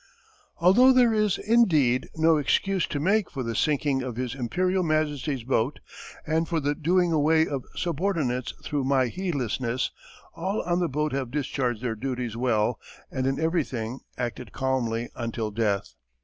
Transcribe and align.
_]Although 0.57 0.91
there 0.93 1.13
is, 1.13 1.37
indeed, 1.37 2.09
no 2.15 2.37
excuse 2.37 2.87
to 2.87 2.99
make 2.99 3.29
for 3.29 3.43
the 3.43 3.55
sinking 3.55 4.01
of 4.01 4.15
his 4.15 4.33
Imperial 4.33 4.81
Majesty's 4.81 5.43
boat 5.43 5.79
and 6.25 6.47
for 6.49 6.59
the 6.59 6.73
doing 6.73 7.11
away 7.11 7.45
of 7.47 7.63
subordinates 7.75 8.51
through 8.63 8.83
my 8.83 9.05
heedlessness, 9.09 9.91
all 10.33 10.63
on 10.63 10.79
the 10.79 10.89
boat 10.89 11.13
have 11.13 11.29
discharged 11.29 11.83
their 11.83 11.93
duties 11.95 12.35
well 12.35 12.79
and 13.11 13.27
in 13.27 13.39
everything 13.39 13.99
acted 14.17 14.51
calmly 14.51 15.11
until 15.15 15.51
death. 15.51 15.93